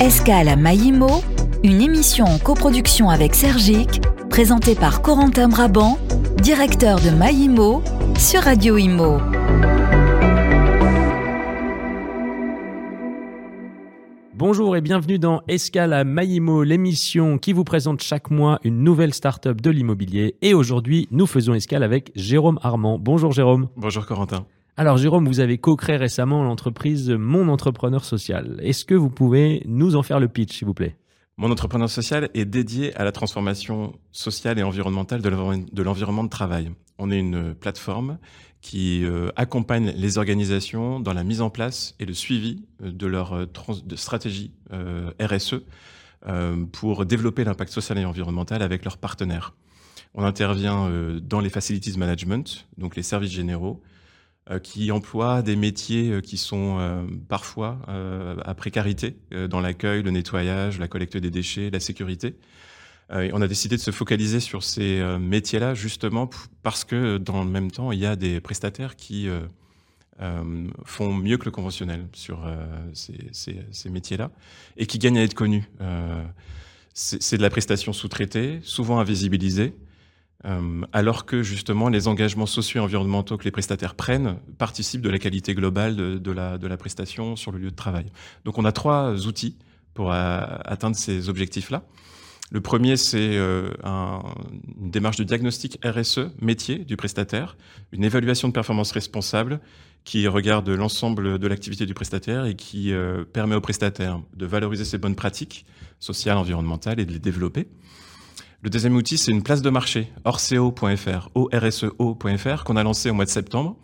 [0.00, 1.24] Escale à Maïmo,
[1.64, 5.98] une émission en coproduction avec Sergic, présentée par Corentin Brabant,
[6.40, 7.82] directeur de Maïmo,
[8.16, 9.18] sur Radio Imo.
[14.34, 19.12] Bonjour et bienvenue dans Escale à Maïmo, l'émission qui vous présente chaque mois une nouvelle
[19.12, 20.36] start-up de l'immobilier.
[20.42, 23.00] Et aujourd'hui, nous faisons escale avec Jérôme Armand.
[23.00, 23.68] Bonjour Jérôme.
[23.76, 24.46] Bonjour Corentin.
[24.80, 28.60] Alors Jérôme, vous avez co-créé récemment l'entreprise Mon Entrepreneur Social.
[28.62, 30.96] Est-ce que vous pouvez nous en faire le pitch, s'il vous plaît?
[31.36, 36.70] Mon Entrepreneur Social est dédié à la transformation sociale et environnementale de l'environnement de travail.
[36.96, 38.18] On est une plateforme
[38.60, 43.06] qui euh, accompagne les organisations dans la mise en place et le suivi euh, de
[43.08, 43.46] leur euh,
[43.96, 44.52] stratégie
[45.20, 45.56] RSE
[46.70, 49.56] pour développer l'impact social et environnemental avec leurs partenaires.
[50.14, 53.80] On intervient dans les facilities management, donc les services généraux,
[54.62, 57.78] qui emploient des métiers euh, qui sont euh, parfois
[58.44, 59.16] à précarité
[59.50, 62.36] dans l'accueil, le nettoyage, la collecte des déchets, la sécurité.
[63.10, 66.28] on a décidé de se focaliser sur ces métiers-là justement
[66.62, 69.28] parce que dans le même temps, il y a des prestataires qui
[70.84, 72.46] font mieux que le conventionnel sur
[72.92, 74.30] ces, métiers-là
[74.76, 75.68] et qui gagnent à être connus.
[76.94, 79.87] c'est de la prestation sous-traitée, souvent invisibilisée, euh,
[80.92, 85.18] alors que justement les engagements sociaux et environnementaux que les prestataires prennent participent de la
[85.18, 88.06] qualité globale de, la, prestation sur le lieu de travail.
[88.44, 89.56] Donc on a trois outils
[89.94, 91.82] pour euh, atteindre ces objectifs-là.
[92.50, 93.68] Le premier, c'est euh,
[94.80, 97.56] une démarche de diagnostic RSE métier du prestataire,
[97.92, 99.60] une évaluation de performance responsable
[100.04, 102.94] qui regarde l'ensemble de l'activité du prestataire et qui
[103.34, 105.66] permet au prestataire de valoriser ses bonnes pratiques
[105.98, 107.68] sociales, environnementales et de les développer.
[108.60, 113.24] Le deuxième outil, c'est une place de marché, orseo.fr, O-R-S-E-O.fr, qu'on a lancé au mois
[113.24, 113.76] de septembre,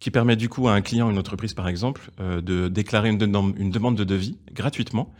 [0.00, 3.16] qui permet du coup à un client, une entreprise par exemple, euh, de déclarer une,
[3.16, 5.14] demande de devis gratuitement.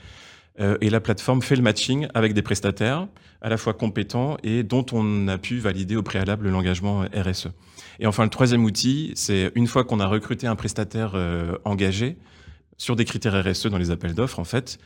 [0.60, 3.08] Euh, et la plateforme fait le matching avec des prestataires
[3.40, 7.48] à la fois compétents et dont on a pu valider au préalable l'engagement RSE.
[8.00, 12.18] Et enfin, le troisième outil, c'est une fois qu'on a recruté un prestataire euh, engagé
[12.76, 14.78] sur des critères RSE dans les appels d'offres, en fait,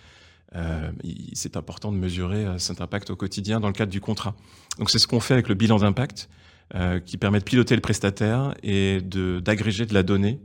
[0.54, 0.90] euh,
[1.32, 4.34] c'est important de mesurer euh, cet impact au quotidien dans le cadre du contrat.
[4.78, 6.28] Donc c'est ce qu'on fait avec le bilan d'impact.
[6.74, 10.40] Euh, qui permet de piloter le prestataire et d'agréger de, la donnée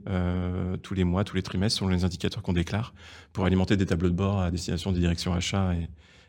[0.83, 2.93] tous les mois, tous les trimestres, selon les indicateurs qu'on déclare,
[3.31, 5.87] pour alimenter des tableaux de bord à destination des directions achats et,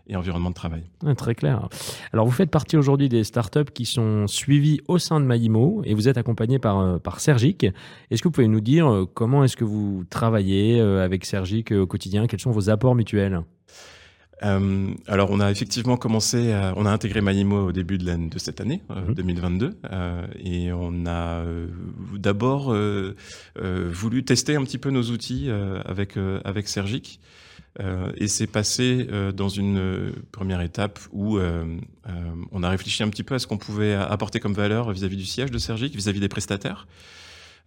[0.08, 0.84] et environnement de travail.
[1.16, 1.68] très clair.
[2.12, 5.94] Alors, vous faites partie aujourd'hui des startups qui sont suivies au sein de Maïmo et
[5.94, 7.66] vous êtes accompagné par, euh, par Sergic.
[8.10, 11.72] Est-ce que vous pouvez nous dire euh, comment est-ce que vous travaillez euh, avec Sergic
[11.72, 12.26] au quotidien?
[12.26, 13.42] Quels sont vos apports mutuels?
[14.40, 18.82] Alors, on a effectivement commencé, on a intégré Maïmo au début de, de cette année,
[19.08, 19.74] 2022, mhm.
[20.44, 21.42] et on a
[22.14, 22.74] d'abord
[23.56, 25.50] voulu tester un petit peu nos outils
[25.84, 27.20] avec avec Sergic.
[27.80, 31.38] Euh, et c'est passé euh, dans une euh, première étape où
[32.50, 35.26] on a réfléchi un petit peu à ce qu'on pouvait apporter comme valeur vis-à-vis du
[35.26, 36.86] siège de Sergic, vis-à-vis des prestataires.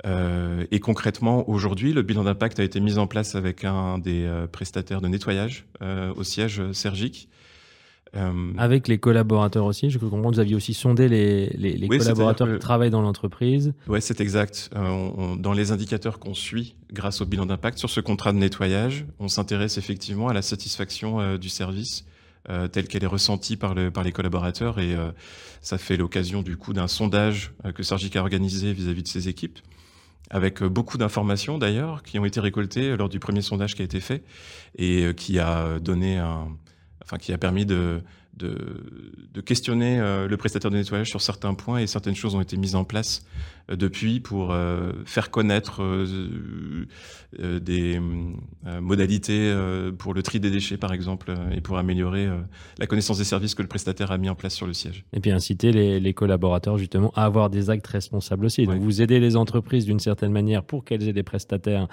[0.03, 5.01] Et concrètement, aujourd'hui, le bilan d'impact a été mis en place avec un des prestataires
[5.01, 5.65] de nettoyage
[6.15, 7.29] au siège Sergic.
[8.15, 12.51] Euh, Avec les collaborateurs aussi, je comprends que vous aviez aussi sondé les, les, collaborateurs
[12.51, 13.73] qui travaillent dans l'entreprise.
[13.87, 14.69] Oui, c'est exact.
[14.75, 19.05] Euh, dans les indicateurs qu'on suit grâce au bilan d'impact sur ce contrat de nettoyage,
[19.19, 22.05] on s'intéresse effectivement à la satisfaction euh, du service
[22.71, 24.95] telle qu'elle est ressentie par, le, par les collaborateurs et
[25.61, 29.59] ça fait l'occasion du coup d'un sondage que Sergic a organisé vis-à-vis de ses équipes
[30.31, 33.99] avec beaucoup d'informations d'ailleurs qui ont été récoltées lors du premier sondage qui a été
[33.99, 34.23] fait
[34.77, 36.19] et qui a donné
[37.03, 38.01] enfin, qui a permis de,
[38.37, 42.57] de, questionner euh, le prestataire de nettoyage sur certains points et certaines choses ont été
[42.57, 45.81] mises en place euh, depuis pour euh, faire connaître
[47.37, 47.99] des
[48.81, 49.55] modalités
[49.97, 52.27] pour le tri des déchets par exemple et pour améliorer
[52.77, 55.05] la connaissance des services que le prestataire a mis en place sur le siège.
[55.13, 58.65] Et puis inciter les, collaborateurs justement à avoir des actes responsables aussi.
[58.65, 61.87] Donc vous aidez les entreprises d'une certaine manière pour qu'elles aient des prestataires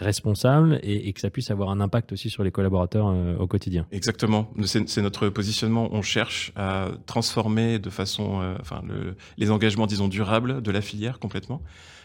[0.00, 3.86] responsable et, que ça puisse avoir un impact aussi sur les collaborateurs euh, au quotidien.
[3.92, 4.50] Exactement.
[4.64, 5.88] C'est notre positionnement.
[5.92, 10.80] On cherche à transformer de façon, euh, enfin, le, les engagements, disons, durables de la
[10.80, 11.62] filière complètement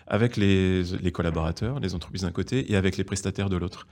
[0.08, 3.88] avec les, collaborateurs, les entreprises d'un côté et avec les prestataires de l'autre.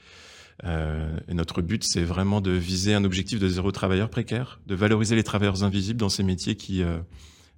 [0.64, 4.76] Euh, et notre but, c'est vraiment de viser un objectif de zéro travailleur précaire, de
[4.76, 7.00] valoriser les travailleurs invisibles dans ces métiers qui, euh,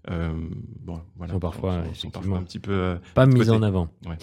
[0.08, 3.90] bon, voilà, sont parfois, sont, parfois un petit peu pas mis en avant.
[4.08, 4.18] Ouais.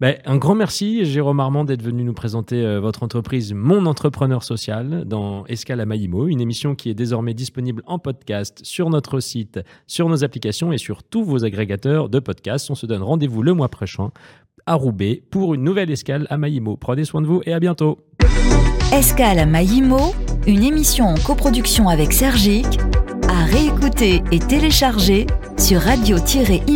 [0.00, 4.44] Ben, un grand merci, Jérôme Armand, d'être venu nous présenter euh, votre entreprise Mon Entrepreneur
[4.44, 9.18] Social dans Escale à Maïmo, une émission qui est désormais disponible en podcast sur notre
[9.18, 9.58] site,
[9.88, 12.70] sur nos applications et sur tous vos agrégateurs de podcasts.
[12.70, 14.12] On se donne rendez-vous le mois prochain
[14.66, 16.76] à Roubaix pour une nouvelle escale à Maïmo.
[16.76, 17.98] Prenez soin de vous et à bientôt.
[18.92, 20.14] Escale à Maïmo,
[20.46, 22.78] une émission en coproduction avec Sergique,
[23.38, 25.26] à réécouter et télécharger
[25.56, 26.68] sur radio-imo.fr.